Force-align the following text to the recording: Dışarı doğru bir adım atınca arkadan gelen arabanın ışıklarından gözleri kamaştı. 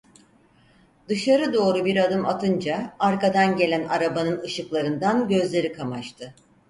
Dışarı 1.09 1.53
doğru 1.53 1.85
bir 1.85 1.95
adım 2.05 2.25
atınca 2.25 2.93
arkadan 2.99 3.55
gelen 3.55 3.87
arabanın 3.87 4.39
ışıklarından 4.43 5.27
gözleri 5.27 5.73
kamaştı. 5.73 6.33